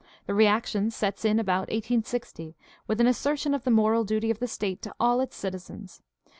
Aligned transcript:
The 0.25 0.33
reaction 0.33 0.89
sets 0.89 1.23
in 1.23 1.39
about 1.39 1.67
i860 1.67 2.55
with 2.87 2.99
an 2.99 3.05
assertion 3.05 3.53
of 3.53 3.65
the 3.65 3.69
moral 3.69 4.03
duty 4.03 4.31
of 4.31 4.39
the 4.39 4.47
state 4.47 4.81
to 4.81 4.95
all 4.99 5.21
its 5.21 5.35
citizens. 5.37 6.01